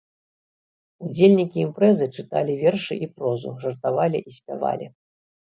Удзельнікі 1.07 1.57
імпрэзы 1.65 2.05
чыталі 2.15 2.57
вершы 2.63 2.93
і 3.09 3.11
прозу, 3.19 3.55
жартавалі 3.67 4.19
і 4.29 4.37
спявалі. 4.39 4.85